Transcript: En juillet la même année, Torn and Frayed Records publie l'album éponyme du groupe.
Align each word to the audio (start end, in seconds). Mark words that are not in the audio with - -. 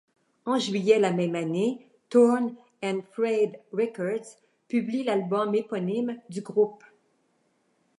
En 0.47 0.57
juillet 0.57 0.97
la 0.97 1.13
même 1.13 1.35
année, 1.35 1.85
Torn 2.09 2.55
and 2.83 3.01
Frayed 3.11 3.59
Records 3.71 4.35
publie 4.67 5.03
l'album 5.03 5.53
éponyme 5.53 6.19
du 6.27 6.41
groupe. 6.41 6.83